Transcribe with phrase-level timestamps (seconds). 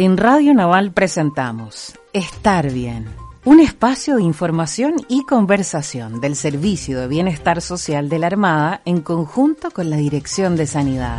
[0.00, 3.04] En Radio Naval presentamos Estar Bien,
[3.44, 9.02] un espacio de información y conversación del Servicio de Bienestar Social de la Armada en
[9.02, 11.18] conjunto con la Dirección de Sanidad.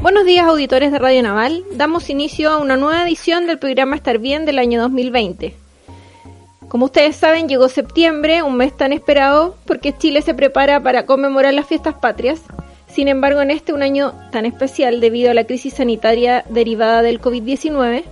[0.00, 4.16] Buenos días auditores de Radio Naval, damos inicio a una nueva edición del programa Estar
[4.16, 5.61] Bien del año 2020.
[6.72, 11.52] Como ustedes saben, llegó septiembre, un mes tan esperado, porque Chile se prepara para conmemorar
[11.52, 12.40] las fiestas patrias.
[12.88, 17.20] Sin embargo, en este un año tan especial debido a la crisis sanitaria derivada del
[17.20, 18.04] COVID-19,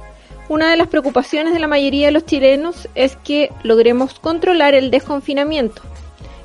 [0.50, 4.90] una de las preocupaciones de la mayoría de los chilenos es que logremos controlar el
[4.90, 5.80] desconfinamiento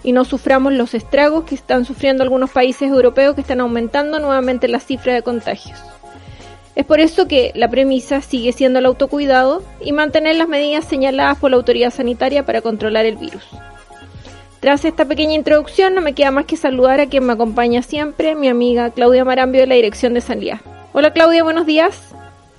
[0.01, 4.69] y no suframos los estragos que están sufriendo algunos países europeos que están aumentando nuevamente
[4.69, 5.77] la cifra de contagios.
[6.75, 11.37] Es por eso que la premisa sigue siendo el autocuidado y mantener las medidas señaladas
[11.37, 13.43] por la autoridad sanitaria para controlar el virus.
[14.59, 18.35] Tras esta pequeña introducción, no me queda más que saludar a quien me acompaña siempre,
[18.35, 20.59] mi amiga Claudia Marambio de la Dirección de Sanidad.
[20.91, 22.13] Hola Claudia, buenos días.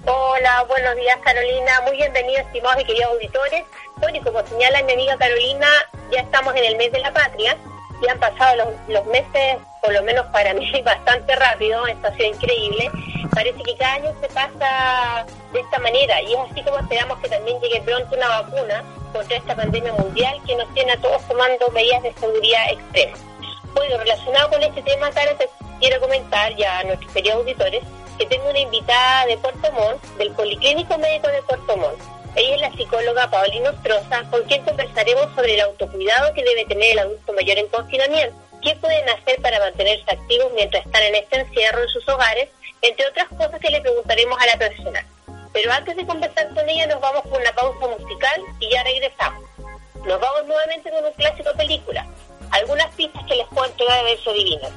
[0.07, 3.65] Hola, buenos días Carolina, muy bienvenidos estimados y queridos auditores.
[3.97, 5.67] Bueno, y como señala mi amiga Carolina,
[6.13, 7.57] ya estamos en el mes de la patria,
[8.03, 9.57] ya han pasado los, los meses,
[9.87, 12.91] por lo menos para mí, bastante rápido, esto ha sido increíble.
[13.33, 17.29] Parece que cada año se pasa de esta manera y es así como esperamos que
[17.29, 21.69] también llegue pronto una vacuna contra esta pandemia mundial que nos tiene a todos tomando
[21.71, 23.21] medidas de seguridad extremas.
[23.75, 25.49] Bueno, relacionado con este tema, Cara, te
[25.79, 27.85] quiero comentar ya a nuestros queridos auditores
[28.19, 32.01] que tengo una invitada de Puerto Montt, del Policlínico Médico de Puerto Montt.
[32.35, 36.93] Ella es la psicóloga Paulina Ostroza, con quien conversaremos sobre el autocuidado que debe tener
[36.93, 38.46] el adulto mayor en confinamiento.
[38.67, 42.49] ¿Qué pueden hacer para mantenerse activos mientras están en este encierro en sus hogares?
[42.83, 45.07] Entre otras cosas que le preguntaremos a la profesional.
[45.53, 49.45] Pero antes de conversar con ella nos vamos con una pausa musical y ya regresamos.
[50.05, 52.05] Nos vamos nuevamente con un clásico película.
[52.51, 54.69] Algunas pistas que les puedo entregar de verso divino.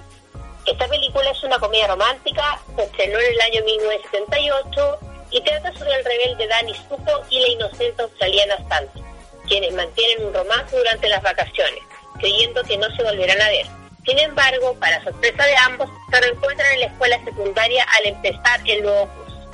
[0.68, 5.00] Esta película es una comedia romántica, se estrenó en el año 1978
[5.32, 9.02] y trata sobre el rebelde Danny Zuko y la inocente australiana Sandy,
[9.48, 11.82] quienes mantienen un romance durante las vacaciones,
[12.20, 13.79] creyendo que no se volverán a ver.
[14.06, 18.84] Sin embargo, para sorpresa de ambos, se reencuentran en la escuela secundaria al empezar el
[18.84, 19.50] nuevo curso.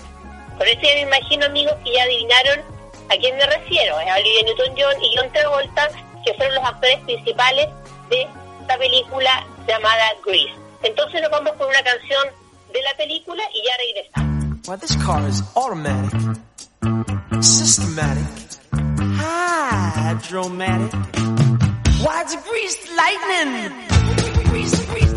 [0.58, 2.62] Por eso me imagino, amigos, que ya adivinaron
[3.10, 4.00] a quién me refiero.
[4.00, 5.90] Es Olivia Newton-John y John Travolta,
[6.26, 7.68] que fueron los actores principales
[8.10, 8.28] de
[8.62, 10.56] esta película llamada Grease.
[10.84, 12.28] Entonces nos vamos con una canción
[12.72, 14.68] de la película y ya regresamos.
[14.68, 16.12] Well, this car is automatic,
[17.42, 18.26] systematic,
[19.20, 20.92] hydromatic.
[22.46, 24.15] Greased lightning.
[24.56, 25.15] Grease, grease,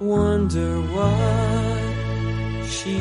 [0.00, 2.94] Wonder what she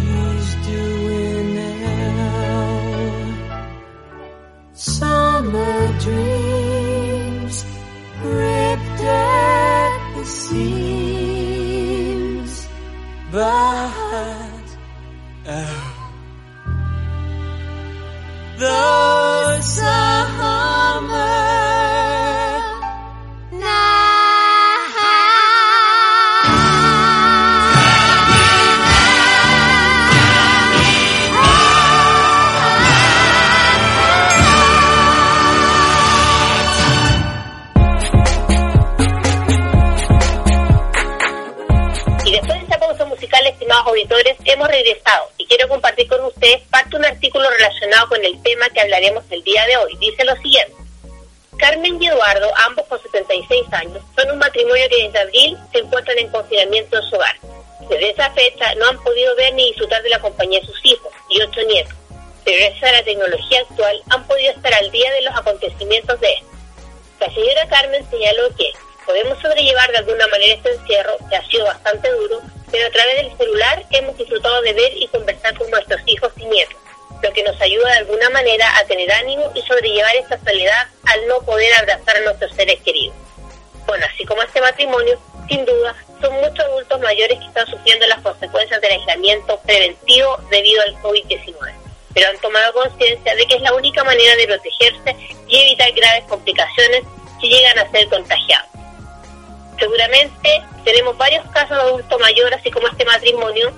[43.89, 48.41] auditores, hemos regresado y quiero compartir con ustedes parte de un artículo relacionado con el
[48.43, 49.97] tema que hablaremos el día de hoy.
[49.97, 50.75] Dice lo siguiente.
[51.57, 56.17] Carmen y Eduardo, ambos con 76 años, son un matrimonio que desde abril se encuentran
[56.17, 57.35] en confinamiento en su hogar.
[57.89, 61.11] Desde esa fecha no han podido ver ni disfrutar de la compañía de sus hijos
[61.29, 61.93] y ocho nietos,
[62.45, 66.31] pero gracias a la tecnología actual han podido estar al día de los acontecimientos de
[66.33, 66.47] esto.
[67.19, 68.71] La señora Carmen señaló que
[69.05, 73.17] podemos sobrellevar de alguna manera este encierro, que ha sido bastante duro, pero a través
[73.17, 76.77] del celular hemos disfrutado de ver y conversar con nuestros hijos y nietos,
[77.21, 81.27] lo que nos ayuda de alguna manera a tener ánimo y sobrellevar esta soledad al
[81.27, 83.15] no poder abrazar a nuestros seres queridos.
[83.85, 88.21] Bueno, así como este matrimonio, sin duda, son muchos adultos mayores que están sufriendo las
[88.21, 91.73] consecuencias del aislamiento preventivo debido al COVID-19,
[92.13, 95.15] pero han tomado conciencia de que es la única manera de protegerse
[95.47, 97.03] y evitar graves complicaciones
[97.41, 98.78] si llegan a ser contagiados.
[99.79, 103.71] Seguramente tenemos varios casos de adultos mayores, así como este matrimonio,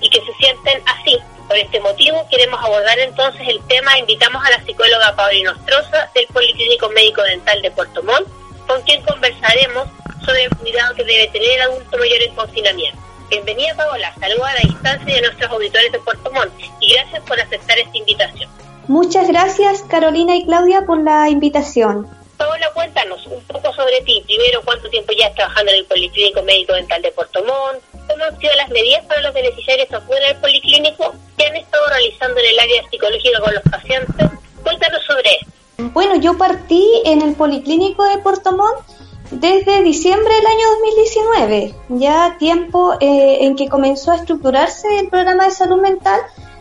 [0.00, 1.18] y que se sienten así.
[1.46, 3.98] Por este motivo queremos abordar entonces el tema.
[3.98, 8.26] Invitamos a la psicóloga Paulina Ostroza del Policlínico Médico Dental de Puerto Montt,
[8.66, 9.88] con quien conversaremos
[10.24, 12.98] sobre el cuidado que debe tener el adulto mayor en confinamiento.
[13.28, 17.40] Bienvenida Paola, saludos a la distancia de nuestros auditores de Puerto Montt y gracias por
[17.40, 18.50] aceptar esta invitación.
[18.88, 22.08] Muchas gracias Carolina y Claudia por la invitación.
[22.36, 24.22] Paola, cuéntanos un poco sobre ti.
[24.26, 27.40] Primero, ¿cuánto tiempo ya estás trabajando en el Policlínico Médico Dental de Puerto?
[27.40, 31.14] ¿Cómo han sido las medidas para los beneficiarios afuera del Policlínico?
[31.38, 34.30] ¿Qué han estado realizando en el área psicológica con los pacientes?
[34.62, 35.52] Cuéntanos sobre esto.
[35.92, 38.86] Bueno, yo partí en el Policlínico de Puerto Montt
[39.30, 45.46] desde diciembre del año 2019, ya tiempo eh, en que comenzó a estructurarse el programa
[45.46, 46.20] de salud mental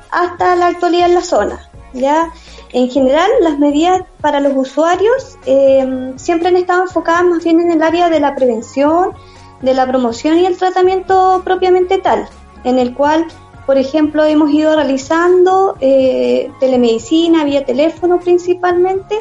[0.10, 1.70] hasta la actualidad en la zona.
[1.94, 2.32] Ya
[2.74, 7.72] en general las medidas para los usuarios eh, siempre han estado enfocadas más bien en
[7.72, 9.14] el área de la prevención,
[9.62, 12.28] de la promoción y el tratamiento propiamente tal,
[12.64, 13.28] en el cual,
[13.68, 19.20] por ejemplo, hemos ido realizando eh, telemedicina vía teléfono principalmente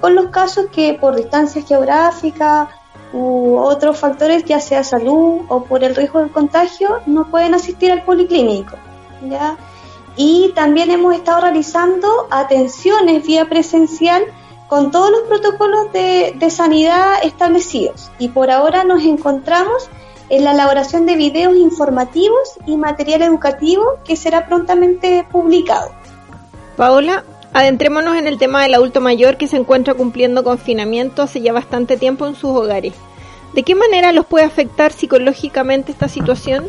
[0.00, 2.70] con los casos que por distancia geográfica
[3.12, 7.92] u otros factores, ya sea salud o por el riesgo del contagio, no pueden asistir
[7.92, 8.76] al policlínico.
[9.28, 9.56] ¿ya?
[10.16, 14.24] Y también hemos estado realizando atenciones vía presencial
[14.68, 18.10] con todos los protocolos de, sanidad establecidos.
[18.18, 19.88] Y por ahora nos encontramos
[20.30, 25.90] en la elaboración de videos informativos y material educativo que será prontamente publicado.
[26.76, 31.52] Paola, adentrémonos en el tema del adulto mayor que se encuentra cumpliendo confinamiento hace ya
[31.52, 32.94] bastante tiempo en sus hogares.
[33.52, 36.66] ¿De qué manera los puede afectar psicológicamente esta situación?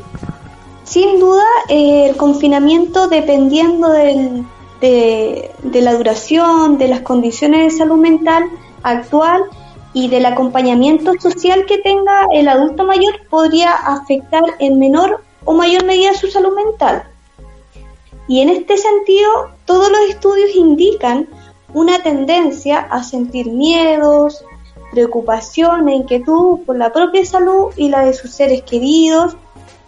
[0.86, 4.46] Sin duda, eh, el confinamiento, dependiendo del-
[4.82, 5.52] de,
[5.82, 8.44] la duración, de las condiciones de salud mental
[8.84, 9.44] actual
[9.94, 15.86] y del acompañamiento social que tenga el adulto mayor, podría afectar en menor o mayor
[15.86, 17.04] medida su salud mental.
[18.28, 19.30] Y en este sentido,
[19.66, 21.28] todos los estudios indican
[21.74, 24.46] una tendencia a sentir miedos,
[24.92, 29.36] preocupación e inquietud por la propia salud y la de sus seres queridos,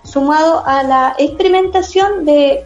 [0.07, 2.65] sumado a la experimentación de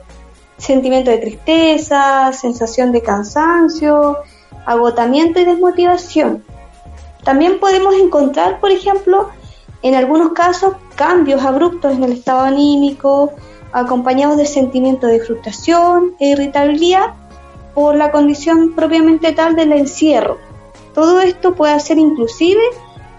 [0.57, 4.17] sentimiento de tristeza, sensación de cansancio,
[4.65, 6.43] agotamiento y desmotivación.
[7.23, 9.29] También podemos encontrar, por ejemplo,
[9.81, 13.31] en algunos casos, cambios abruptos en el estado anímico,
[13.73, 17.13] acompañados de sentimientos de frustración e irritabilidad
[17.73, 20.37] por la condición propiamente tal del encierro.
[20.93, 22.61] Todo esto puede hacer inclusive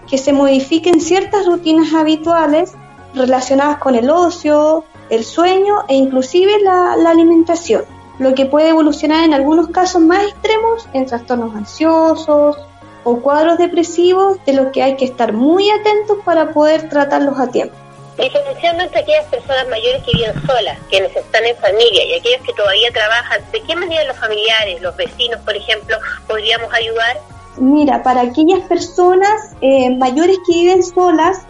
[0.07, 2.73] que se modifiquen ciertas rutinas habituales
[3.13, 7.83] relacionadas con el ocio, el sueño e inclusive la, la alimentación,
[8.19, 12.57] lo que puede evolucionar en algunos casos más extremos en trastornos ansiosos
[13.03, 17.47] o cuadros depresivos de los que hay que estar muy atentos para poder tratarlos a
[17.49, 17.75] tiempo.
[18.17, 22.91] Entre aquellas personas mayores que viven solas, quienes están en familia y aquellos que todavía
[22.91, 27.19] trabajan, ¿de qué manera los familiares, los vecinos, por ejemplo, podríamos ayudar?
[27.57, 31.45] Mira, para aquellas personas eh, mayores que viven solas,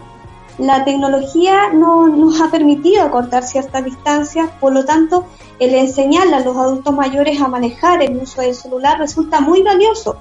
[0.58, 5.24] la tecnología no nos ha permitido acortar ciertas distancias, por lo tanto,
[5.58, 10.16] el enseñarle a los adultos mayores a manejar el uso del celular resulta muy valioso,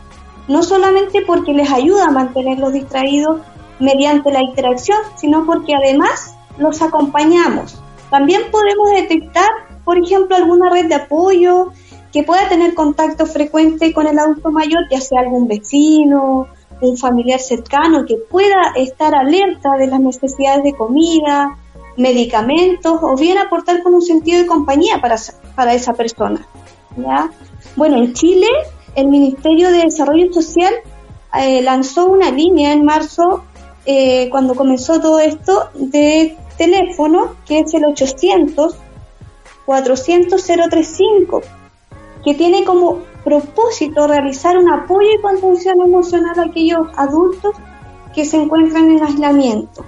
[0.47, 3.41] no solamente porque les ayuda a mantenerlos distraídos
[3.79, 7.81] mediante la interacción, sino porque además los acompañamos.
[8.09, 9.49] También podemos detectar,
[9.83, 11.71] por ejemplo, alguna red de apoyo
[12.11, 16.47] que pueda tener contacto frecuente con el adulto mayor, ya sea algún vecino,
[16.81, 21.57] un familiar cercano que pueda estar alerta de las necesidades de comida,
[21.97, 25.15] medicamentos o bien aportar con un sentido de compañía para,
[25.55, 26.47] para esa persona.
[26.97, 27.29] ¿ya?
[27.75, 28.47] Bueno, en Chile
[28.95, 30.73] el Ministerio de Desarrollo Social
[31.39, 33.43] eh, lanzó una línea en marzo
[33.85, 38.75] eh, cuando comenzó todo esto de teléfono que es el 800
[39.65, 41.41] 400 035
[42.23, 47.55] que tiene como propósito realizar un apoyo y contención emocional a aquellos adultos
[48.13, 49.83] que se encuentran en aislamiento.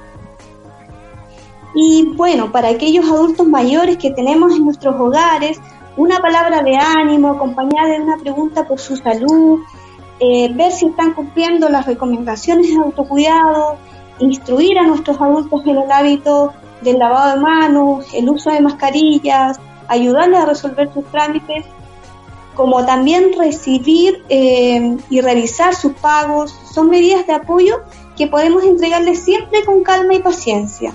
[1.76, 5.60] Y bueno, para aquellos adultos mayores que tenemos en nuestros hogares,
[5.98, 9.60] una palabra de ánimo acompañada de una pregunta por su salud,
[10.20, 13.78] eh, ver si están cumpliendo las recomendaciones de autocuidado,
[14.20, 19.60] instruir a nuestros adultos en el hábito del lavado de manos, el uso de mascarillas,
[19.90, 21.66] ayudarles a resolver sus trámites,
[22.56, 27.82] como también recibir eh, y revisar sus pagos, son medidas de apoyo
[28.18, 30.94] que podemos entregarles siempre con calma y paciencia.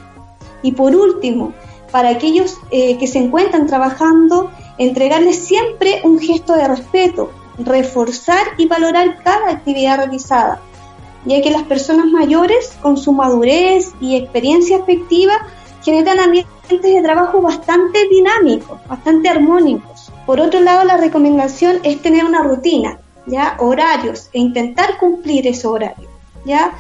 [0.62, 1.52] Y por último,
[1.90, 8.66] para aquellos eh, que se encuentran trabajando, entregarles siempre un gesto de respeto, reforzar y
[8.66, 10.60] valorar cada actividad realizada,
[11.26, 15.34] ya que las personas mayores, con su madurez y experiencia efectiva,
[15.82, 20.09] generan ambientes de trabajo bastante dinámicos, bastante armónicos.
[20.30, 25.66] Por otro lado, la recomendación es tener una rutina, ya horarios e intentar cumplir ese
[25.66, 26.08] horario,
[26.44, 26.70] ya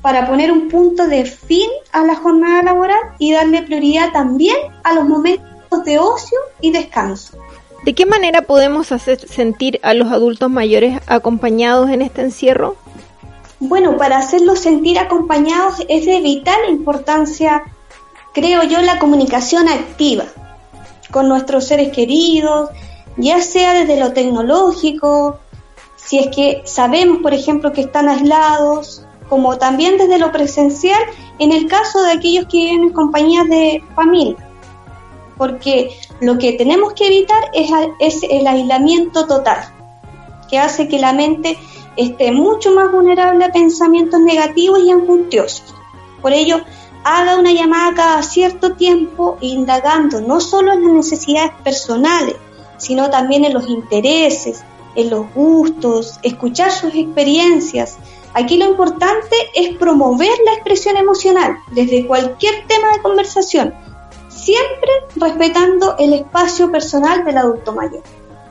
[0.00, 4.94] para poner un punto de fin a la jornada laboral y darle prioridad también a
[4.94, 7.36] los momentos de ocio y descanso.
[7.84, 12.76] ¿De qué manera podemos hacer sentir a los adultos mayores acompañados en este encierro?
[13.60, 17.64] Bueno, para hacerlos sentir acompañados es de vital importancia,
[18.32, 20.24] creo yo, la comunicación activa
[21.10, 22.70] con nuestros seres queridos,
[23.16, 25.38] ya sea desde lo tecnológico,
[25.96, 31.00] si es que sabemos, por ejemplo, que están aislados, como también desde lo presencial
[31.38, 34.36] en el caso de aquellos que viven en compañías de familia.
[35.36, 39.64] Porque lo que tenemos que evitar es, es el aislamiento total,
[40.48, 41.58] que hace que la mente
[41.96, 45.74] esté mucho más vulnerable a pensamientos negativos y angustiosos.
[46.20, 46.60] Por ello,
[47.04, 52.36] haga una llamada cada cierto tiempo indagando no solo en las necesidades personales,
[52.76, 54.64] sino también en los intereses,
[54.94, 57.96] en los gustos, escuchar sus experiencias.
[58.34, 63.74] Aquí lo importante es promover la expresión emocional desde cualquier tema de conversación,
[64.28, 68.02] siempre respetando el espacio personal del adulto mayor.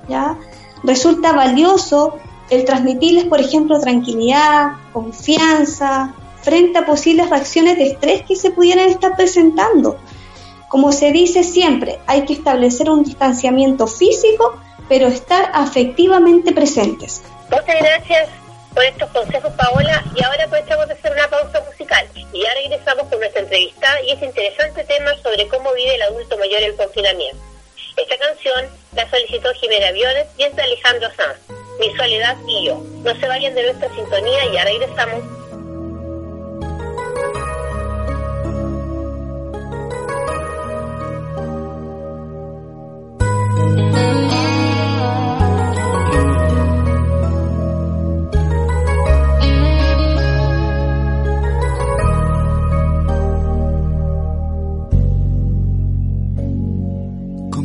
[0.08, 0.38] ¿ya?
[0.84, 2.16] Resulta valioso
[2.50, 8.90] el transmitirles, por ejemplo, tranquilidad, confianza, frente a posibles reacciones de estrés que se pudieran
[8.90, 9.98] estar presentando.
[10.74, 17.22] Como se dice siempre, hay que establecer un distanciamiento físico, pero estar afectivamente presentes.
[17.52, 18.30] Muchas gracias
[18.74, 20.04] por estos consejos, Paola.
[20.16, 22.08] Y ahora aprovechamos de hacer una pausa musical.
[22.16, 26.40] Y ya regresamos con nuestra entrevista y ese interesante tema sobre cómo vive el adulto
[26.40, 27.38] mayor el confinamiento.
[27.96, 28.66] Esta canción
[28.96, 31.38] la solicitó Jimena Viones y es de Alejandro Sanz,
[31.80, 32.82] Mi Soledad y Yo.
[33.04, 35.43] No se vayan de nuestra sintonía y ya regresamos.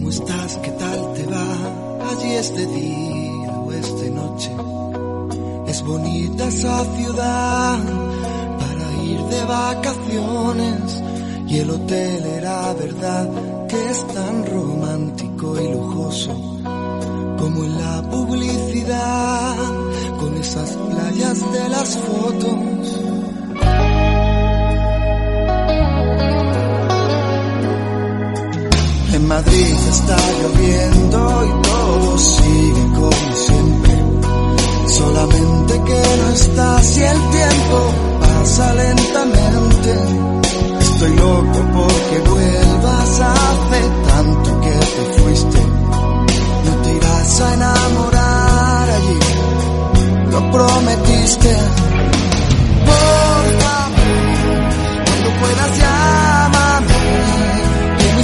[0.08, 0.56] ¿Cómo estás?
[0.62, 2.10] ¿Qué tal te va?
[2.10, 4.50] Allí es de día o es de noche.
[5.66, 7.78] Es bonita esa ciudad
[8.58, 11.02] para ir de vacaciones.
[11.46, 13.28] Y el hotel era verdad
[13.68, 16.32] que es tan romántico y lujoso
[17.38, 19.56] como en la publicidad
[20.18, 23.07] con esas playas de las fotos.
[29.28, 33.94] Madrid está lloviendo y todo sigue como siempre.
[34.88, 37.78] Solamente que no estás y el tiempo
[38.20, 39.92] pasa lentamente.
[40.80, 45.60] Estoy loco porque vuelvas hace tanto que te fuiste.
[46.64, 49.18] No te irás a enamorar allí,
[50.30, 51.56] lo prometiste.
[52.88, 54.08] Por favor,
[55.04, 55.97] cuando puedas mi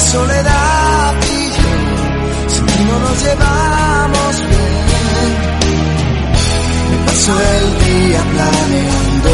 [0.05, 5.33] soledad y yo ti no nos llevamos bien.
[6.91, 9.31] Me paso el día planeando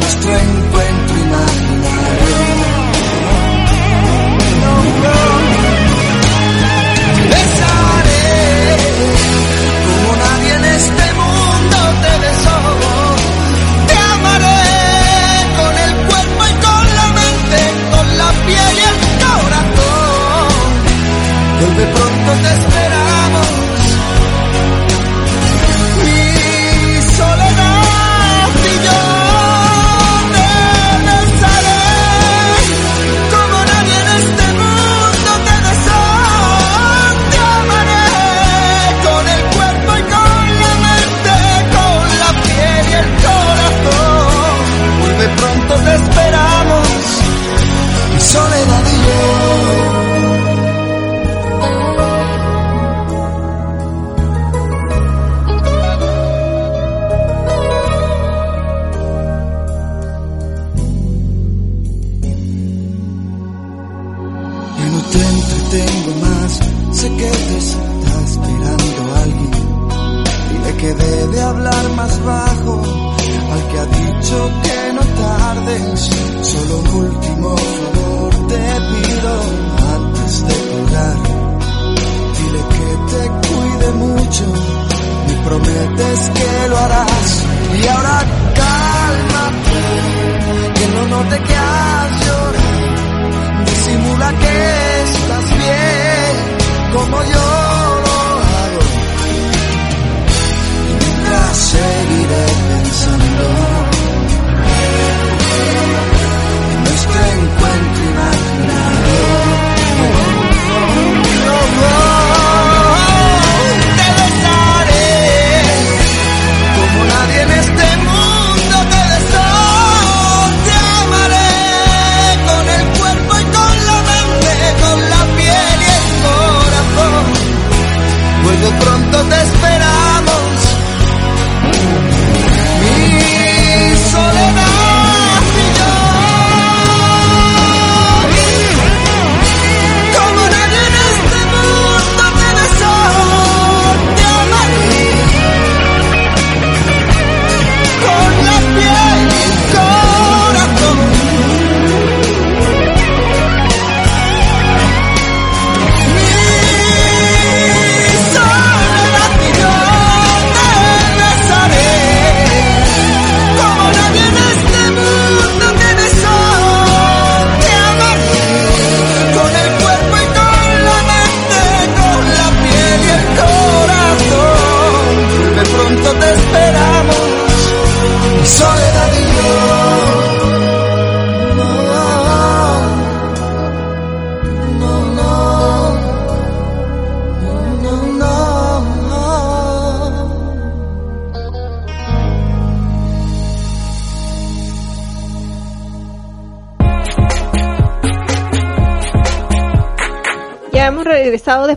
[0.00, 2.01] nuestro encuentro imaginario.
[21.62, 22.01] Vuelve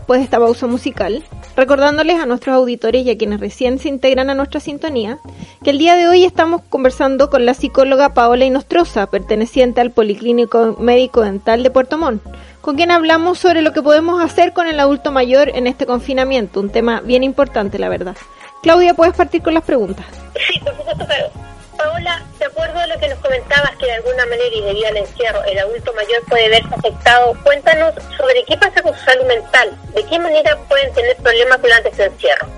[0.06, 1.24] después de esta pausa musical,
[1.56, 5.18] recordándoles a nuestros auditores y a quienes recién se integran a nuestra sintonía,
[5.64, 10.76] que el día de hoy estamos conversando con la psicóloga Paola Inostroza, perteneciente al Policlínico
[10.78, 12.22] Médico Dental de Puerto Montt,
[12.60, 16.60] con quien hablamos sobre lo que podemos hacer con el adulto mayor en este confinamiento,
[16.60, 18.16] un tema bien importante, la verdad.
[18.62, 20.06] Claudia, puedes partir con las preguntas.
[20.36, 21.55] Sí, por supuesto, claro.
[21.86, 24.96] Paola, de acuerdo a lo que nos comentabas, que de alguna manera y debido al
[24.96, 29.78] encierro, el adulto mayor puede verse afectado, cuéntanos sobre qué pasa con su salud mental,
[29.94, 32.48] de qué manera pueden tener problemas durante ese encierro.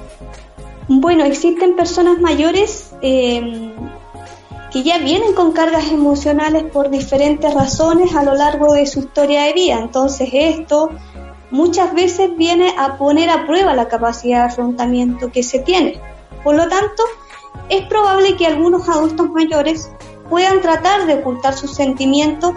[0.89, 3.75] Bueno, existen personas mayores eh,
[4.73, 9.43] que ya vienen con cargas emocionales por diferentes razones a lo largo de su historia
[9.43, 9.79] de vida.
[9.79, 10.89] Entonces esto
[11.51, 16.01] muchas veces viene a poner a prueba la capacidad de afrontamiento que se tiene.
[16.43, 17.03] Por lo tanto,
[17.69, 19.91] es probable que algunos adultos mayores
[20.29, 22.55] puedan tratar de ocultar sus sentimientos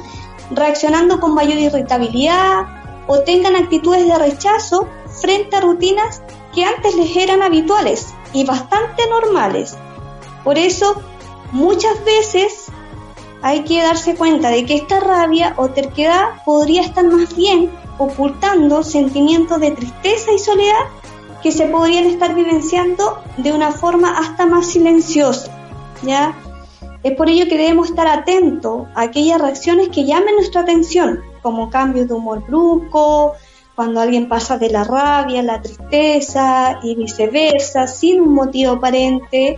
[0.51, 2.67] reaccionando con mayor irritabilidad
[3.07, 4.87] o tengan actitudes de rechazo
[5.21, 6.21] frente a rutinas
[6.53, 9.77] que antes les eran habituales y bastante normales.
[10.43, 11.01] Por eso,
[11.51, 12.67] muchas veces
[13.41, 18.83] hay que darse cuenta de que esta rabia o terquedad podría estar más bien ocultando
[18.83, 20.85] sentimientos de tristeza y soledad
[21.41, 25.51] que se podrían estar vivenciando de una forma hasta más silenciosa,
[26.03, 26.35] ¿ya?
[27.03, 31.69] Es por ello que debemos estar atentos a aquellas reacciones que llamen nuestra atención, como
[31.69, 33.33] cambios de humor brusco,
[33.75, 39.57] cuando alguien pasa de la rabia a la tristeza y viceversa, sin un motivo aparente.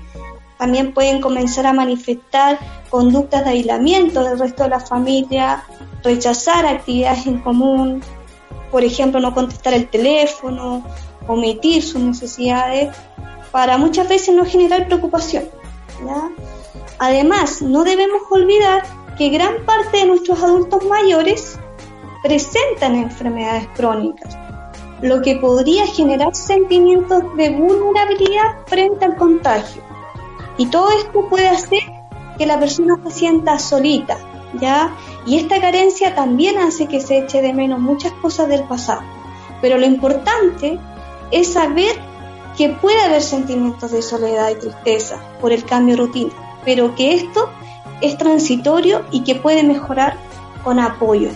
[0.57, 2.57] También pueden comenzar a manifestar
[2.89, 5.63] conductas de aislamiento del resto de la familia,
[6.03, 8.01] rechazar actividades en común,
[8.71, 10.83] por ejemplo, no contestar el teléfono,
[11.27, 12.95] omitir sus necesidades,
[13.51, 15.45] para muchas veces no generar preocupación.
[16.99, 18.83] Además, no debemos olvidar
[19.17, 21.59] que gran parte de nuestros adultos mayores
[22.23, 24.35] presentan enfermedades crónicas,
[25.01, 29.83] lo que podría generar sentimientos de vulnerabilidad frente al contagio.
[30.57, 31.83] Y todo esto puede hacer
[32.37, 34.17] que la persona se sienta solita,
[34.59, 34.95] ¿ya?
[35.25, 39.01] Y esta carencia también hace que se eche de menos muchas cosas del pasado.
[39.61, 40.79] Pero lo importante
[41.31, 41.95] es saber
[42.57, 46.31] que puede haber sentimientos de soledad y tristeza por el cambio de rutina,
[46.65, 47.49] pero que esto
[48.01, 50.17] es transitorio y que puede mejorar
[50.63, 51.29] con apoyo.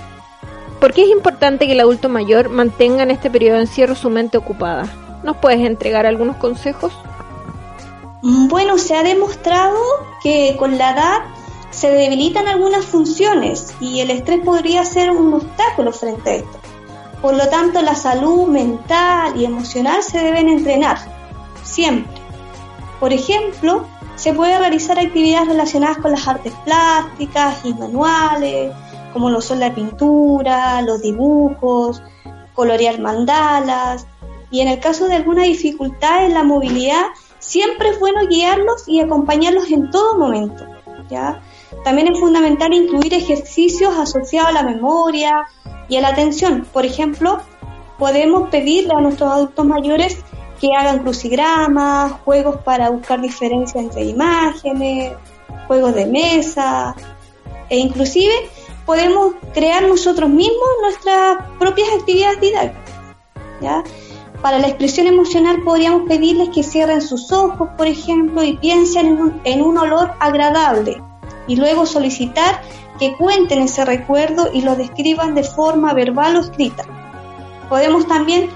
[0.79, 4.09] ¿Por qué es importante que el adulto mayor mantenga en este periodo de encierro su
[4.09, 4.87] mente ocupada?
[5.23, 6.93] ¿Nos puedes entregar algunos consejos?
[8.21, 9.77] Bueno, se ha demostrado
[10.21, 11.21] que con la edad
[11.71, 16.59] se debilitan algunas funciones y el estrés podría ser un obstáculo frente a esto.
[17.21, 20.97] Por lo tanto, la salud mental y emocional se deben entrenar,
[21.63, 22.21] siempre.
[22.99, 28.71] Por ejemplo, se puede realizar actividades relacionadas con las artes plásticas y manuales,
[29.13, 32.01] como lo son la pintura, los dibujos,
[32.53, 34.07] colorear mandalas,
[34.49, 37.05] y en el caso de alguna dificultad en la movilidad,
[37.39, 40.65] siempre es bueno guiarlos y acompañarlos en todo momento.
[41.83, 45.45] También es fundamental incluir ejercicios asociados a la memoria
[45.89, 46.67] y a la atención.
[46.71, 47.41] Por ejemplo,
[47.97, 50.17] podemos pedirle a nuestros adultos mayores
[50.59, 55.13] que hagan crucigramas, juegos para buscar diferencias entre imágenes,
[55.67, 56.95] juegos de mesa,
[57.69, 58.33] e inclusive
[58.85, 62.91] podemos crear nosotros mismos nuestras propias actividades didácticas.
[63.61, 63.83] ¿ya?
[64.41, 69.21] Para la expresión emocional podríamos pedirles que cierren sus ojos, por ejemplo, y piensen en
[69.21, 71.01] un, en un olor agradable
[71.47, 72.61] y luego solicitar
[72.99, 76.83] que cuenten ese recuerdo y lo describan de forma verbal o escrita.
[77.69, 78.49] Podemos también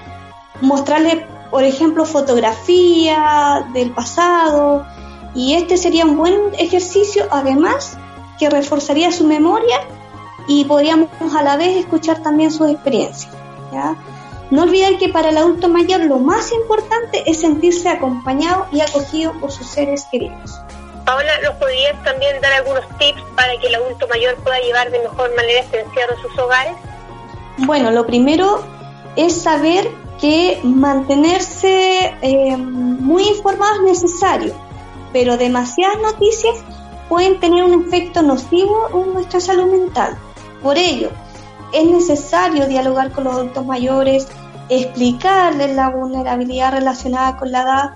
[0.60, 4.86] mostrarle, por ejemplo, fotografía del pasado
[5.34, 7.96] y este sería un buen ejercicio, además
[8.38, 9.76] que reforzaría su memoria
[10.48, 13.32] y podríamos a la vez escuchar también sus experiencias.
[14.50, 19.32] No olviden que para el adulto mayor lo más importante es sentirse acompañado y acogido
[19.40, 20.60] por sus seres queridos.
[21.04, 25.00] Paola, ¿nos podrías también dar algunos tips para que el adulto mayor pueda llevar de
[25.00, 26.74] mejor manera este encierro en sus hogares?
[27.58, 28.64] Bueno, lo primero
[29.16, 34.54] es saber que mantenerse eh, muy informado es necesario,
[35.12, 36.56] pero demasiadas noticias
[37.08, 40.16] pueden tener un efecto nocivo en nuestra salud mental.
[40.62, 41.10] Por ello,
[41.72, 44.28] es necesario dialogar con los adultos mayores,
[44.68, 47.90] explicarles la vulnerabilidad relacionada con la edad,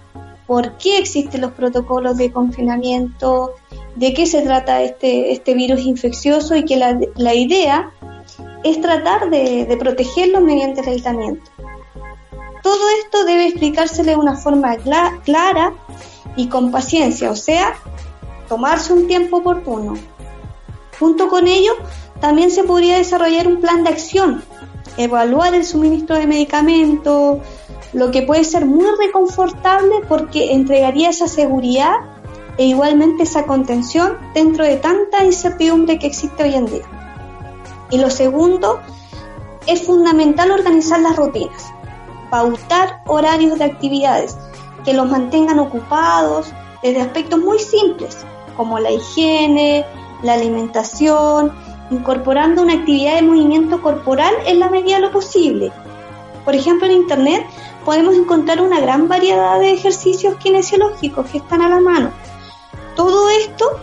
[0.47, 3.55] por qué existen los protocolos de confinamiento,
[3.97, 7.91] de qué se trata este, este virus infeccioso y que la, la idea
[8.63, 11.51] es tratar de, de protegerlos mediante el aislamiento.
[12.63, 15.73] Todo esto debe explicársele de una forma cla- clara
[16.37, 17.75] y con paciencia, o sea,
[18.49, 19.95] tomarse un tiempo oportuno.
[20.99, 21.73] Junto con ello,
[22.21, 24.43] también se podría desarrollar un plan de acción
[24.97, 27.39] evaluar el suministro de medicamentos,
[27.93, 31.95] lo que puede ser muy reconfortable porque entregaría esa seguridad
[32.59, 36.85] e igualmente esa contención dentro de tanta incertidumbre que existe hoy en día.
[37.91, 38.81] Y lo segundo,
[39.67, 41.73] es fundamental organizar las rutinas,
[42.31, 44.37] pautar horarios de actividades
[44.85, 46.53] que los mantengan ocupados
[46.83, 48.19] desde aspectos muy simples
[48.57, 49.85] como la higiene,
[50.23, 51.53] la alimentación,
[51.91, 55.73] incorporando una actividad de movimiento corporal en la medida de lo posible.
[56.47, 57.45] Por ejemplo, en Internet
[57.85, 62.13] podemos encontrar una gran variedad de ejercicios kinesiológicos que están a la mano.
[62.95, 63.81] Todo esto,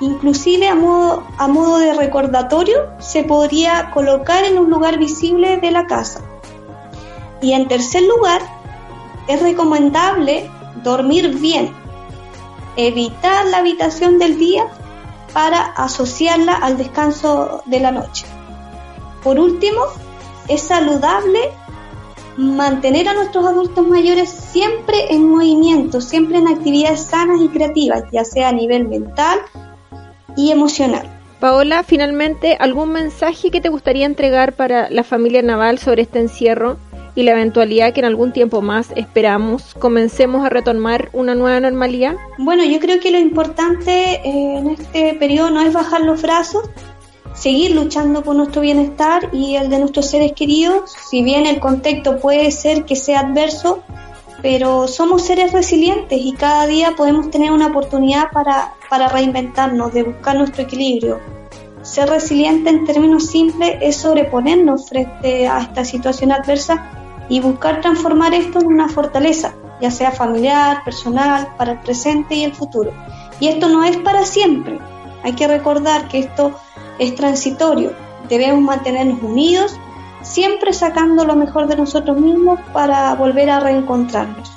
[0.00, 5.72] inclusive a modo, a modo de recordatorio, se podría colocar en un lugar visible de
[5.72, 6.20] la casa.
[7.40, 8.40] Y en tercer lugar,
[9.26, 10.48] es recomendable
[10.84, 11.72] dormir bien,
[12.76, 14.68] evitar la habitación del día
[15.32, 18.24] para asociarla al descanso de la noche.
[19.24, 19.80] Por último,
[20.46, 21.40] es saludable
[22.36, 28.24] mantener a nuestros adultos mayores siempre en movimiento, siempre en actividades sanas y creativas, ya
[28.24, 29.40] sea a nivel mental
[30.36, 31.08] y emocional.
[31.40, 36.78] Paola, finalmente, ¿algún mensaje que te gustaría entregar para la familia Naval sobre este encierro
[37.14, 42.14] y la eventualidad que en algún tiempo más esperamos comencemos a retomar una nueva normalidad?
[42.38, 46.70] Bueno, yo creo que lo importante eh, en este periodo no es bajar los brazos,
[47.42, 52.20] seguir luchando por nuestro bienestar y el de nuestros seres queridos, si bien el contexto
[52.20, 53.82] puede ser que sea adverso,
[54.42, 60.04] pero somos seres resilientes y cada día podemos tener una oportunidad para, para reinventarnos, de
[60.04, 61.18] buscar nuestro equilibrio.
[61.82, 66.92] Ser resiliente en términos simples es sobreponernos frente a esta situación adversa
[67.28, 72.44] y buscar transformar esto en una fortaleza, ya sea familiar, personal, para el presente y
[72.44, 72.92] el futuro.
[73.40, 74.78] Y esto no es para siempre.
[75.24, 76.54] Hay que recordar que esto
[77.02, 77.92] es transitorio.
[78.28, 79.76] Debemos mantenernos unidos,
[80.22, 84.50] siempre sacando lo mejor de nosotros mismos para volver a reencontrarnos.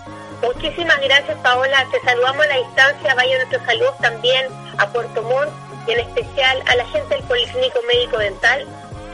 [0.43, 1.85] Muchísimas gracias, Paola.
[1.91, 3.15] Te saludamos a la distancia.
[3.15, 4.45] Vaya nuestros saludos también
[4.77, 5.49] a Puerto Montt
[5.87, 8.65] y en especial a la gente del Policlínico Médico Dental,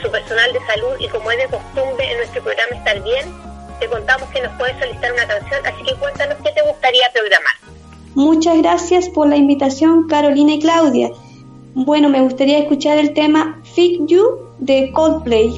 [0.02, 3.26] su personal de salud y como es de costumbre en nuestro programa Estar Bien,
[3.80, 7.54] te contamos que nos puedes solicitar una canción, así que cuéntanos qué te gustaría programar.
[8.14, 11.10] Muchas gracias por la invitación, Carolina y Claudia.
[11.74, 15.50] Bueno, me gustaría escuchar el tema Fix You de Coldplay.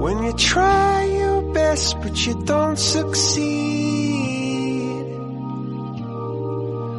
[0.00, 3.48] When you try your best but you don't succeed.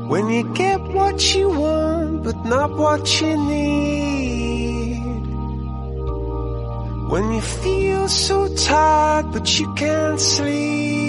[0.08, 5.00] When you get what you want but not what you need.
[7.10, 11.09] When you feel so tired but you can't sleep.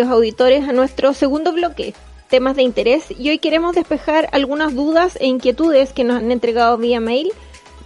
[0.00, 1.94] auditores, a nuestro segundo bloque,
[2.28, 6.78] temas de interés, y hoy queremos despejar algunas dudas e inquietudes que nos han entregado
[6.78, 7.32] vía mail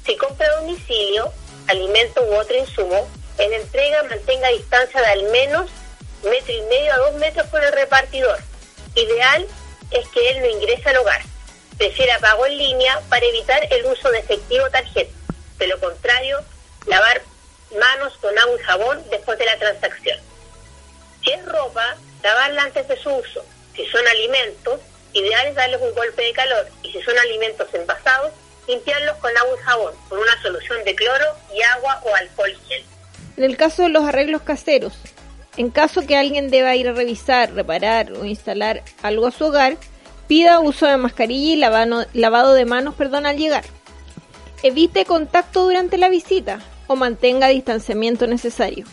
[0.05, 1.33] si compra domicilio,
[1.67, 5.71] alimento u otro insumo, en entrega mantenga distancia de al menos
[6.25, 8.39] metro y medio a dos metros con el repartidor.
[8.95, 9.47] Ideal
[9.91, 11.21] es que él no ingrese al hogar.
[11.77, 15.13] Prefiera pago en línea para evitar el uso de efectivo tarjeta.
[15.59, 16.39] De lo contrario,
[16.87, 17.23] lavar
[17.79, 20.19] manos con agua y jabón después de la transacción.
[21.23, 23.45] Si es ropa, lavarla antes de su uso.
[23.75, 24.81] Si son alimentos,
[25.13, 26.67] ideal es darles un golpe de calor.
[26.83, 28.33] Y si son alimentos envasados,
[28.69, 32.85] limpiarlos con agua y jabón, con una solución de cloro y agua o alcohol gel.
[33.37, 34.95] En el caso de los arreglos caseros,
[35.57, 39.77] en caso que alguien deba ir a revisar, reparar o instalar algo a su hogar,
[40.27, 43.65] pida uso de mascarilla y lavado de manos perdón, al llegar.
[44.63, 48.87] Evite contacto durante la visita o mantenga distanciamiento necesario.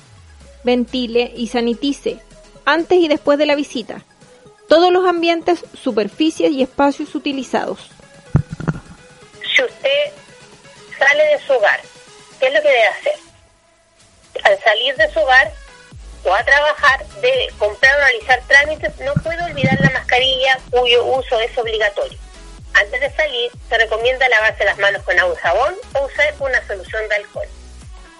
[0.64, 2.20] Ventile y sanitice
[2.66, 4.03] antes y después de la visita
[4.74, 7.91] todos los ambientes, superficies y espacios utilizados.
[9.55, 10.11] Si usted
[10.97, 11.80] sale de su hogar,
[12.39, 13.14] ¿qué es lo que debe hacer?
[14.43, 15.51] Al salir de su hogar
[16.24, 21.39] o a trabajar, debe comprar o realizar trámites, no puede olvidar la mascarilla cuyo uso
[21.39, 22.18] es obligatorio.
[22.74, 26.65] Antes de salir, se recomienda lavarse las manos con agua y jabón o usar una
[26.67, 27.47] solución de alcohol.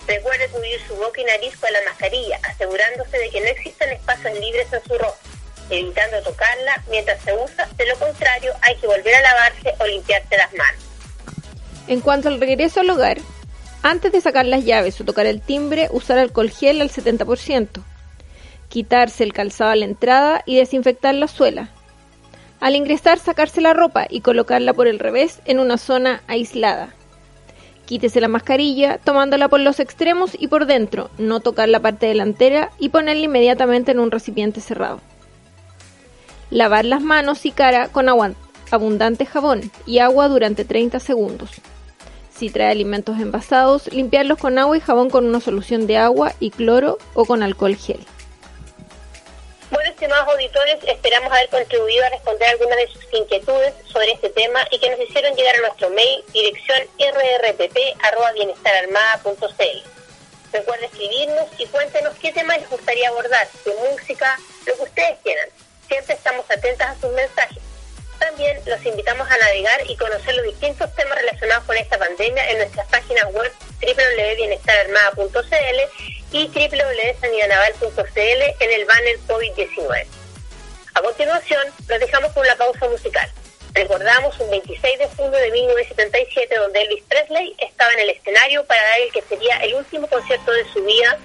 [0.08, 4.38] Recuerde cubrir su boca y nariz con la mascarilla, asegurándose de que no existen espacios
[4.40, 5.32] libres en su rostro,
[5.70, 7.68] evitando tocarla mientras se usa.
[7.78, 10.84] De lo contrario, hay que volver a lavarse o limpiarse las manos.
[11.88, 13.18] En cuanto al regreso al hogar,
[13.82, 17.84] antes de sacar las llaves o tocar el timbre, usar alcohol gel al 70%.
[18.70, 21.70] Quitarse el calzado a la entrada y desinfectar la suela.
[22.64, 26.94] Al ingresar, sacarse la ropa y colocarla por el revés en una zona aislada.
[27.86, 32.72] Quítese la mascarilla, tomándola por los extremos y por dentro, no tocar la parte delantera
[32.80, 35.02] y ponerla inmediatamente en un recipiente cerrado.
[36.52, 38.08] Lavar las manos y cara con
[38.72, 41.50] abundante jabón y agua durante 30 segundos.
[42.34, 46.52] Si trae alimentos envasados, limpiarlos con agua y jabón con una solución de agua y
[46.52, 48.00] cloro o con alcohol gel.
[49.74, 54.64] Bueno, estimados auditores, esperamos haber contribuido a responder algunas de sus inquietudes sobre este tema
[54.70, 59.84] y que nos hicieron llegar a nuestro mail dirección rrpp.bienestararmada.cl.
[60.52, 65.50] Recuerden escribirnos y cuéntenos qué tema les gustaría abordar, de música, lo que ustedes quieran.
[65.88, 67.64] Siempre estamos atentas a sus mensajes.
[68.20, 72.60] También los invitamos a navegar y conocer los distintos temas relacionados con esta pandemia en
[72.60, 73.52] nuestras páginas web
[73.82, 76.03] www.bienestararmada.cl
[76.34, 80.06] y www.sanidadnaval.cl en el banner COVID-19.
[80.96, 83.30] A continuación, los dejamos con una pausa musical.
[83.74, 88.82] Recordamos un 26 de junio de 1977 donde Elvis Presley estaba en el escenario para
[88.82, 91.18] dar el que sería el último concierto de su vida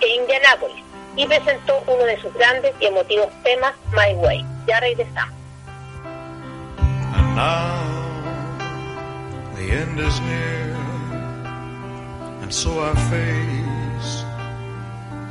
[0.00, 0.84] en Indianápolis
[1.16, 4.44] y presentó uno de sus grandes y emotivos temas, My Way.
[4.66, 5.34] Ya regresamos.
[6.78, 7.80] And now
[9.56, 10.76] the end is near,
[12.42, 12.70] and so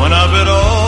[0.00, 0.87] when I bit off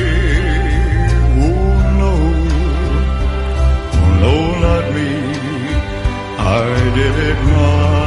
[6.93, 8.00] Did it my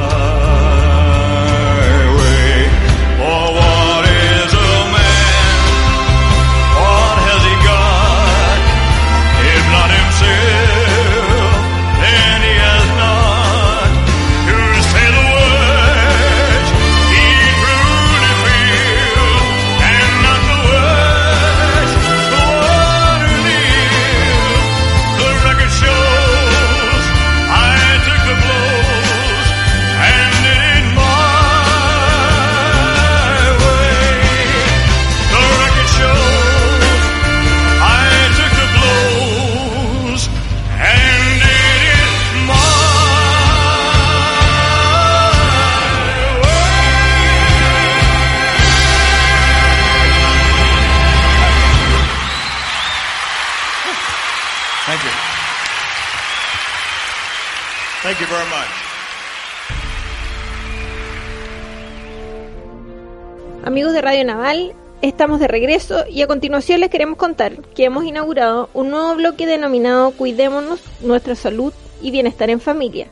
[64.15, 68.91] Radio Naval, estamos de regreso y a continuación les queremos contar que hemos inaugurado un
[68.91, 73.09] nuevo bloque denominado Cuidémonos, nuestra salud y bienestar en familia,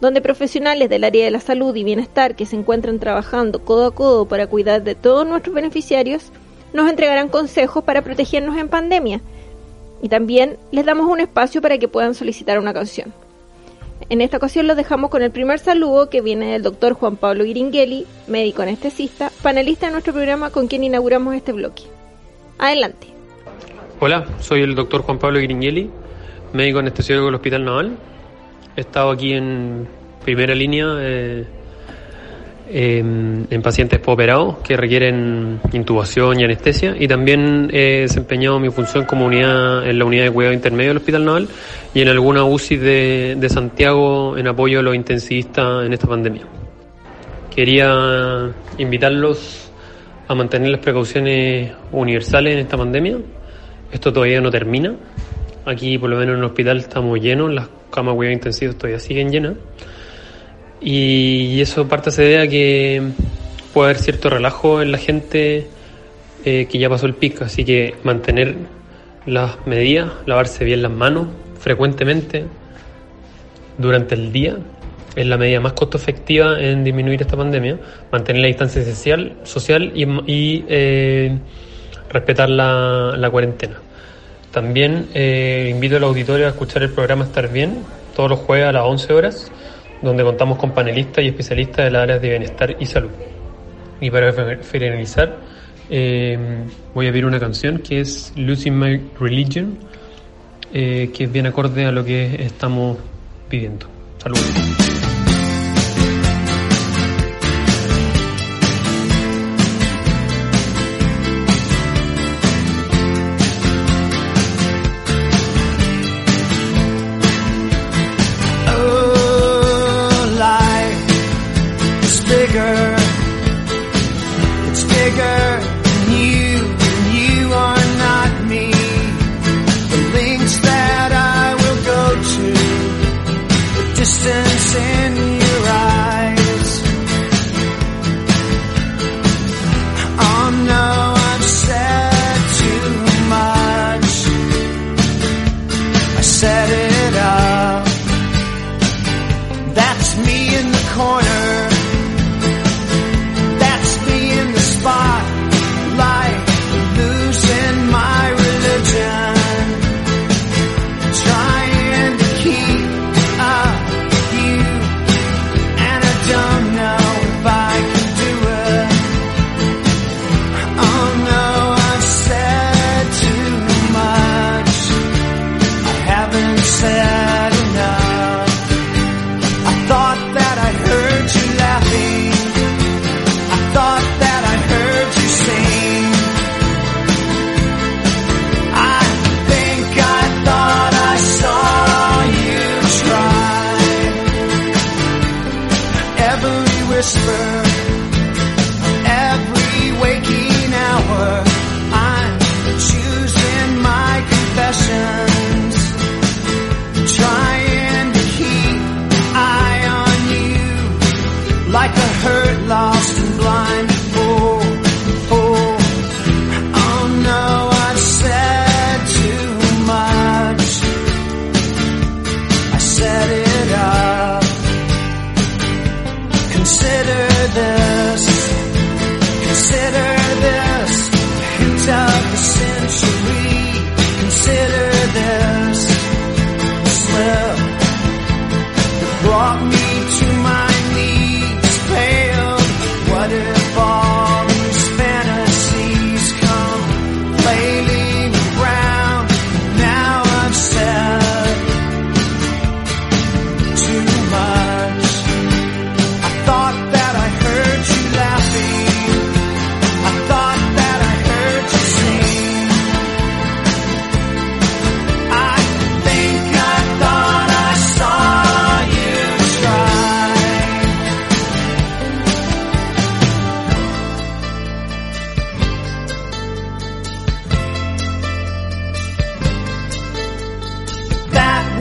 [0.00, 3.94] donde profesionales del área de la salud y bienestar que se encuentran trabajando codo a
[3.94, 6.32] codo para cuidar de todos nuestros beneficiarios
[6.72, 9.20] nos entregarán consejos para protegernos en pandemia
[10.02, 13.14] y también les damos un espacio para que puedan solicitar una canción.
[14.12, 17.46] En esta ocasión los dejamos con el primer saludo que viene del doctor Juan Pablo
[17.46, 21.84] Iringueli, médico anestesista, panelista de nuestro programa con quien inauguramos este bloque.
[22.58, 23.06] Adelante.
[24.00, 25.88] Hola, soy el doctor Juan Pablo Gringelli,
[26.52, 27.96] médico anestesiólogo del Hospital Naval.
[28.76, 29.88] He estado aquí en
[30.26, 31.46] primera línea eh,
[32.72, 39.04] em, en pacientes pooperados que requieren intubación y anestesia y también he desempeñado mi función
[39.04, 41.48] como unidad en la unidad de cuidado intermedio del Hospital Naval
[41.94, 46.42] y en alguna UCI de, de Santiago en apoyo a los intensivistas en esta pandemia.
[47.54, 49.70] Quería invitarlos
[50.28, 53.18] a mantener las precauciones universales en esta pandemia.
[53.92, 54.94] Esto todavía no termina.
[55.66, 58.98] Aquí, por lo menos en el hospital, estamos llenos, las camas de cuidado intensivos todavía
[58.98, 59.54] siguen llenas.
[60.82, 63.02] Y eso parte se debe a que
[63.72, 65.68] puede haber cierto relajo en la gente
[66.44, 67.44] eh, que ya pasó el pico.
[67.44, 68.56] Así que mantener
[69.26, 71.28] las medidas, lavarse bien las manos
[71.60, 72.46] frecuentemente
[73.78, 74.58] durante el día
[75.14, 77.78] es la medida más costo efectiva en disminuir esta pandemia.
[78.10, 81.38] Mantener la distancia social, social y, y, eh,
[82.10, 83.76] respetar la, la cuarentena.
[84.50, 88.72] También eh, invito al auditorio a escuchar el programa Estar Bien todos los jueves a
[88.72, 89.50] las 11 horas,
[90.02, 93.10] donde contamos con panelistas y especialistas de las áreas de bienestar y salud.
[94.00, 94.32] Y para
[94.62, 95.38] finalizar,
[95.88, 96.38] eh,
[96.92, 99.78] voy a pedir una canción que es Losing My Religion,
[100.72, 102.98] eh, que es bien acorde a lo que estamos
[103.48, 103.86] pidiendo.
[104.18, 104.81] Saludos.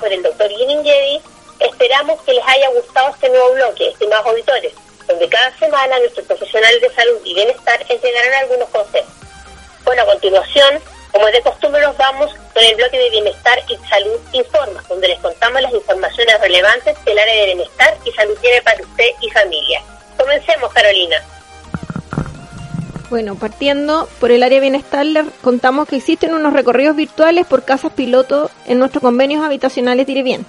[0.00, 1.22] por pues, el doctor Girin
[1.60, 4.72] Esperamos que les haya gustado este nuevo bloque, estimados auditores,
[5.06, 9.12] donde cada semana nuestros profesionales de salud y bienestar entregarán algunos consejos.
[9.84, 10.80] Bueno, a continuación,
[11.12, 15.08] como es de costumbre, nos vamos con el bloque de Bienestar y Salud Informa, donde
[15.08, 19.10] les contamos las informaciones relevantes que el área de bienestar y salud tiene para usted
[19.20, 19.82] y familia.
[20.16, 21.22] Comencemos, Carolina.
[23.12, 27.92] Bueno, partiendo por el área bienestar, les contamos que existen unos recorridos virtuales por casas
[27.92, 30.46] piloto en nuestros convenios habitacionales Direvien.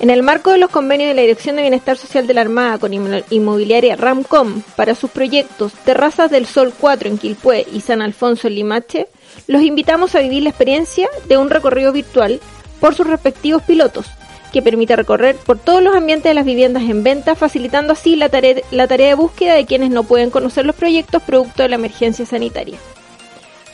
[0.00, 2.78] En el marco de los convenios de la Dirección de Bienestar Social de la Armada
[2.78, 8.48] con inmobiliaria Ramcom para sus proyectos Terrazas del Sol 4 en Quilpué y San Alfonso
[8.48, 9.06] en Limache,
[9.46, 12.40] los invitamos a vivir la experiencia de un recorrido virtual
[12.80, 14.06] por sus respectivos pilotos,
[14.52, 18.28] que permite recorrer por todos los ambientes de las viviendas en venta, facilitando así la
[18.28, 21.74] tarea, la tarea de búsqueda de quienes no pueden conocer los proyectos producto de la
[21.76, 22.78] emergencia sanitaria.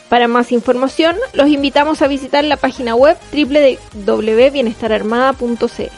[0.09, 5.91] Para más información, los invitamos a visitar la página web www.bienestararmada.cl.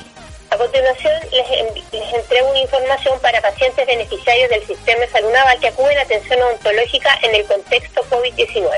[0.52, 1.48] A continuación, les,
[1.92, 6.04] les, entrego una información para pacientes beneficiarios del sistema de salud naval que acuden a
[6.04, 8.70] atención odontológica en el contexto COVID-19.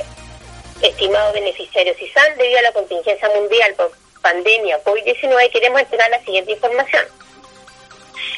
[0.81, 3.91] Estimados beneficiarios ISAN, debido a la contingencia mundial por
[4.27, 7.03] pandemia COVID-19, queremos entregar la siguiente información.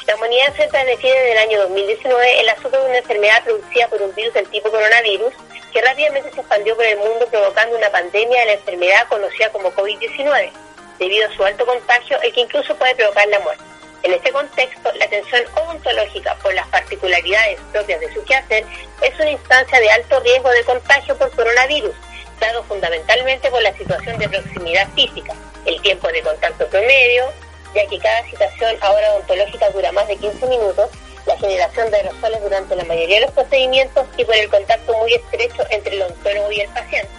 [0.06, 4.00] La humanidad se defiende en el año 2019 en la de una enfermedad producida por
[4.04, 5.34] un virus del tipo coronavirus
[5.74, 9.72] que rápidamente se expandió por el mundo provocando una pandemia de la enfermedad conocida como
[9.72, 10.52] COVID-19,
[11.00, 13.64] debido a su alto contagio el que incluso puede provocar la muerte.
[14.04, 18.64] En este contexto, la atención odontológica, por las particularidades propias de su quehacer,
[19.02, 21.96] es una instancia de alto riesgo de contagio por coronavirus,
[22.40, 25.34] dado fundamentalmente por la situación de proximidad física,
[25.70, 27.32] el tiempo de contacto promedio,
[27.76, 30.90] ya que cada citación ahora odontológica dura más de 15 minutos,
[31.26, 35.14] la generación de aerosoles durante la mayoría de los procedimientos y por el contacto muy
[35.14, 37.10] estrecho entre el odontólogo y el paciente.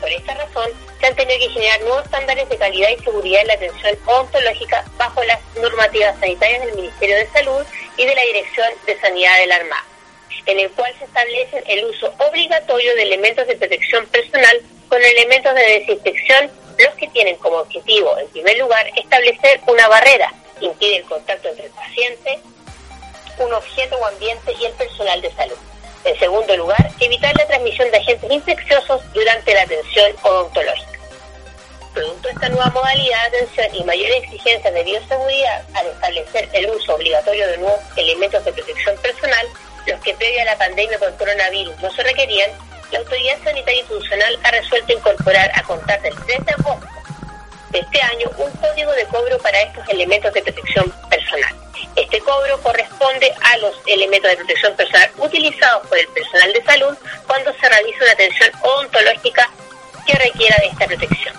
[0.00, 0.70] Por esta razón,
[1.00, 4.84] se han tenido que generar nuevos estándares de calidad y seguridad en la atención odontológica
[4.96, 7.66] bajo las normativas sanitarias del Ministerio de Salud
[7.96, 9.84] y de la Dirección de Sanidad de la Armada,
[10.46, 15.54] en el cual se establecen el uso obligatorio de elementos de protección personal con elementos
[15.54, 16.50] de desinfección,
[16.80, 21.48] los que tienen como objetivo, en primer lugar, establecer una barrera que impide el contacto
[21.48, 22.40] entre el paciente,
[23.38, 25.56] un objeto o ambiente y el personal de salud.
[26.04, 30.98] En segundo lugar, evitar la transmisión de agentes infecciosos durante la atención odontológica.
[31.92, 36.70] Producto de esta nueva modalidad de atención y mayores exigencias de bioseguridad al establecer el
[36.70, 39.46] uso obligatorio de nuevos elementos de protección personal,
[39.86, 42.50] los que previo a la pandemia por coronavirus no se requerían,
[42.90, 46.88] la Autoridad Sanitaria Institucional ha resuelto incorporar a contar del 3 de agosto
[47.70, 51.54] de este año un código de cobro para estos elementos de protección personal.
[51.94, 56.96] Este cobro corresponde a los elementos de protección personal utilizados por el personal de salud
[57.26, 59.48] cuando se realiza una atención odontológica
[60.04, 61.34] que requiera de esta protección.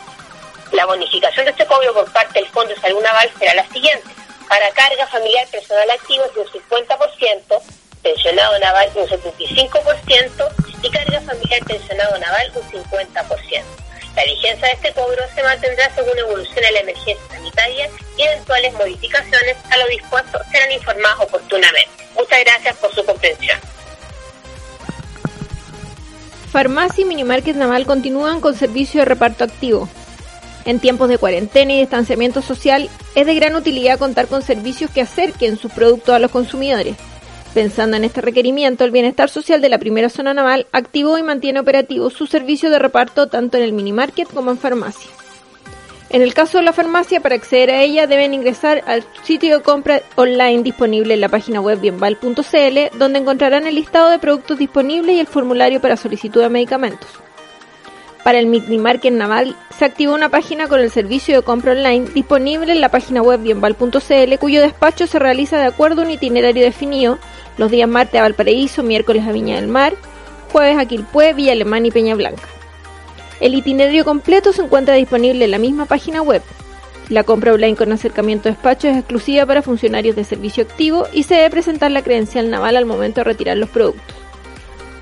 [0.72, 4.08] La bonificación de este cobro por parte del Fondo de Salud Naval será la siguiente.
[4.47, 7.62] Para carga familiar personal activo es de un 50%,
[8.02, 13.64] pensionado naval un 75% y carga familiar pensionado naval un 50%.
[14.16, 19.56] La vigencia de este cobro se mantendrá según evolucione la emergencia sanitaria y eventuales modificaciones
[19.70, 21.92] a lo dispuesto serán informadas oportunamente.
[22.16, 23.58] Muchas gracias por su comprensión.
[26.52, 29.88] Farmacia y Minimarket Naval continúan con servicio de reparto activo.
[30.66, 35.02] En tiempos de cuarentena y distanciamiento social, es de gran utilidad contar con servicios que
[35.02, 36.98] acerquen sus productos a los consumidores.
[37.54, 41.60] Pensando en este requerimiento, el Bienestar Social de la Primera Zona Naval activó y mantiene
[41.60, 45.12] operativo su servicio de reparto tanto en el minimarket como en farmacia.
[46.10, 49.64] En el caso de la farmacia, para acceder a ella deben ingresar al sitio de
[49.64, 55.16] compra online disponible en la página web bienval.cl, donde encontrarán el listado de productos disponibles
[55.16, 57.10] y el formulario para solicitud de medicamentos.
[58.24, 62.72] Para el Minimarket Naval se activó una página con el servicio de compra online disponible
[62.72, 67.20] en la página web bienval.cl, cuyo despacho se realiza de acuerdo a un itinerario definido
[67.58, 69.93] los días martes a Valparaíso, miércoles a Viña del Mar,
[70.52, 72.47] jueves a Quilpué, Villa Alemana y Peña Blanca.
[73.39, 76.43] El itinerario completo se encuentra disponible en la misma página web.
[77.10, 81.24] La compra online con acercamiento a despacho es exclusiva para funcionarios de servicio activo y
[81.24, 84.16] se debe presentar la credencial naval al momento de retirar los productos.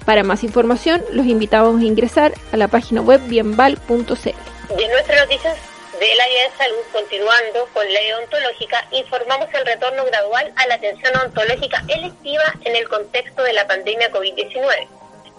[0.05, 3.99] Para más información, los invitamos a ingresar a la página web bienval.cl.
[3.99, 5.68] De nuestras noticias
[5.99, 11.13] del área de salud, continuando con la odontológica, informamos el retorno gradual a la atención
[11.17, 14.87] odontológica electiva en el contexto de la pandemia COVID-19.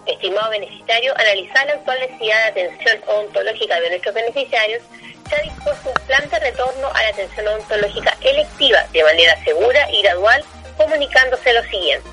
[0.05, 4.83] Estimado beneficiario, analizar la actual necesidad de atención odontológica de nuestros beneficiarios,
[5.27, 9.89] se ha dispuesto un plan de retorno a la atención odontológica electiva de manera segura
[9.91, 10.43] y gradual,
[10.77, 12.07] comunicándose lo siguiente.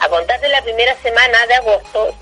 [0.00, 2.16] A contar de la primera semana de agosto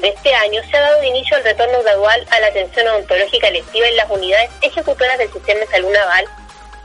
[0.00, 3.86] de este año se ha dado inicio al retorno gradual a la atención odontológica electiva
[3.86, 6.24] en las unidades ejecutoras del sistema de salud naval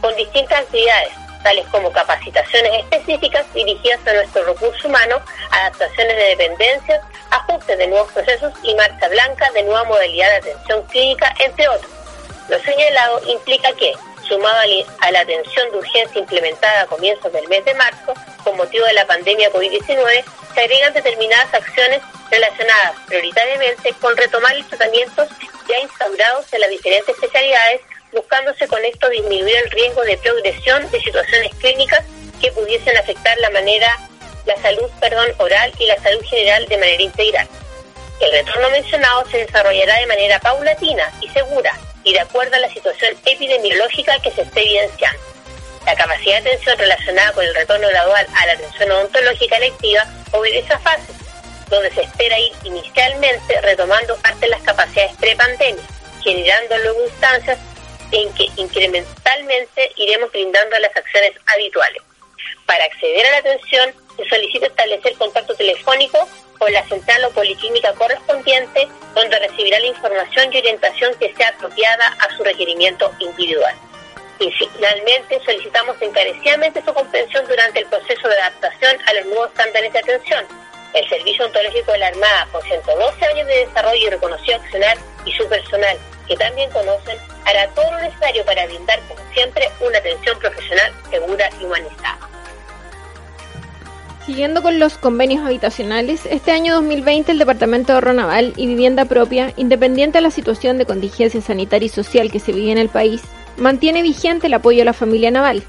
[0.02, 7.02] con distintas actividades, tales como capacitaciones específicas dirigidas a nuestro recurso humano, adaptaciones de dependencias,
[7.32, 11.92] ajustes de nuevos procesos y marcha blanca de nueva modalidad de atención clínica, entre otros.
[12.50, 13.94] Lo señalado implica que,
[14.28, 14.58] sumado
[15.00, 18.14] a la atención de urgencia implementada a comienzos del mes de marzo,
[18.44, 20.24] con motivo de la pandemia COVID-19,
[20.54, 25.30] se agregan determinadas acciones relacionadas prioritariamente con retomar los tratamientos
[25.68, 31.02] ya instaurados en las diferentes especialidades, buscándose con esto disminuir el riesgo de progresión de
[31.02, 32.04] situaciones clínicas
[32.42, 33.98] que pudiesen afectar la manera,
[34.46, 37.48] la salud, perdón, oral y la salud general de manera integral.
[38.22, 42.70] El retorno mencionado se desarrollará de manera paulatina y segura y de acuerdo a la
[42.70, 45.20] situación epidemiológica que se esté evidenciando.
[45.86, 50.74] La capacidad de atención relacionada con el retorno gradual a la atención odontológica electiva obedece
[50.74, 51.16] a fases.
[51.70, 55.84] donde se espera ir inicialmente retomando parte de las capacidades prepandemia,
[56.24, 57.58] generando luego instancias
[58.12, 62.04] en que incrementalmente iremos brindando las acciones habituales.
[62.68, 67.94] Para acceder a la atención, se solicita establecer contacto telefónico con la central o policlínica
[67.94, 73.76] correspondiente, donde recibirá la información y orientación que sea apropiada a su requerimiento individual.
[74.40, 79.94] Y finalmente solicitamos encarecidamente su comprensión durante el proceso de adaptación a los nuevos estándares
[79.94, 80.46] de atención.
[80.94, 85.32] El Servicio Ontológico de la Armada, con 112 años de desarrollo y reconocido accionar, y
[85.34, 85.98] su personal,
[86.28, 91.50] que también conocen, hará todo lo necesario para brindar, como siempre, una atención profesional segura
[91.60, 92.35] y humanizada.
[94.26, 99.06] Siguiendo con los convenios habitacionales, este año 2020 el Departamento de Ahorro Naval y Vivienda
[99.06, 102.90] Propia, independiente de la situación de contingencia sanitaria y social que se vive en el
[102.90, 103.22] país,
[103.58, 105.62] mantiene vigente el apoyo a la familia naval.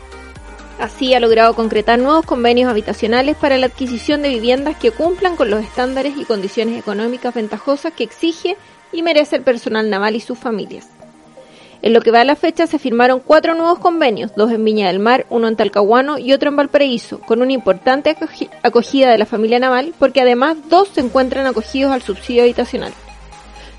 [0.81, 5.51] Así ha logrado concretar nuevos convenios habitacionales para la adquisición de viviendas que cumplan con
[5.51, 8.57] los estándares y condiciones económicas ventajosas que exige
[8.91, 10.96] y merece el personal naval y sus familias.
[11.87, 14.89] En lo que va a la fecha se firmaron cuatro nuevos convenios, dos en Viña
[14.89, 19.19] del Mar, uno en Talcahuano y otro en Valparaíso, con una importante acogi- acogida de
[19.19, 22.93] la familia naval, porque además dos se encuentran acogidos al subsidio habitacional.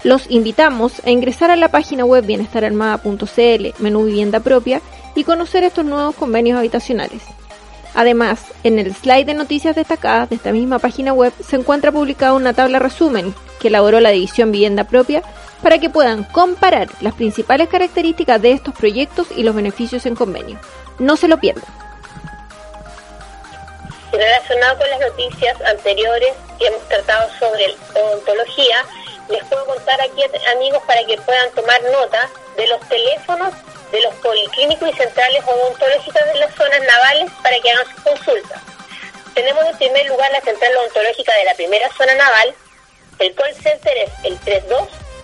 [0.06, 4.80] Los invitamos a ingresar a la página web bienestararmada.cl, menú vivienda propia,
[5.14, 7.24] y conocer estos nuevos convenios habitacionales.
[7.94, 12.36] Además, en el slide de noticias destacadas de esta misma página web se encuentra publicada
[12.36, 15.24] una tabla resumen que elaboró la división Vivienda Propia
[15.62, 20.60] para que puedan comparar las principales características de estos proyectos y los beneficios en convenio.
[21.00, 21.66] No se lo pierdan.
[24.12, 28.86] Relacionado con las noticias anteriores que hemos tratado sobre odontología,
[29.30, 30.24] les puedo contar aquí,
[30.56, 33.54] amigos, para que puedan tomar nota de los teléfonos
[33.92, 38.62] de los policlínicos y centrales odontológicas de las zonas navales para que hagan sus consultas.
[39.34, 42.56] Tenemos en primer lugar la central odontológica de la primera zona naval.
[43.20, 44.38] El call center es el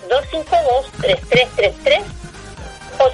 [0.10, 2.04] 252-3333
[2.99, 3.10] o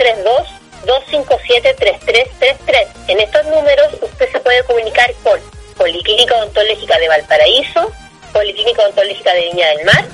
[0.85, 2.87] 32-257-3333.
[3.07, 5.39] En estos números usted se puede comunicar con
[5.77, 7.91] Policlínica Odontológica de Valparaíso,
[8.33, 10.05] Policlínica Odontológica de Viña del Mar,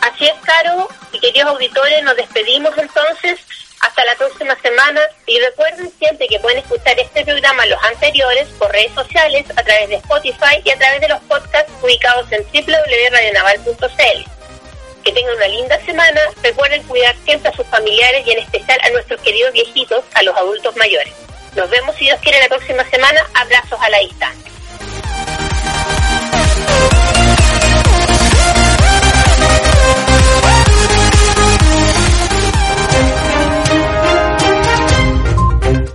[0.00, 3.40] Así es, Caro, y queridos auditores, nos despedimos entonces
[3.82, 8.70] hasta la próxima semana y recuerden siempre que pueden escuchar este programa, los anteriores, por
[8.70, 14.30] redes sociales, a través de Spotify y a través de los podcasts ubicados en www.radionaval.cl.
[15.02, 18.90] Que tengan una linda semana, recuerden cuidar siempre a sus familiares y en especial a
[18.90, 21.12] nuestros queridos viejitos, a los adultos mayores.
[21.56, 24.51] Nos vemos si Dios quiere la próxima semana, abrazos a la distancia.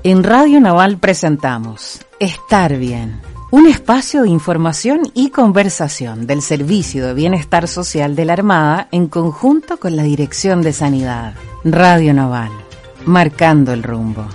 [0.10, 3.20] En Radio Naval presentamos Estar Bien,
[3.52, 9.08] Un espacio de información y conversación del Servicio de Bienestar Social de la Armada en
[9.08, 11.34] conjunto con la Dirección de Sanidad.
[11.66, 12.52] Radio Naval,
[13.06, 14.26] marcando el rumbo.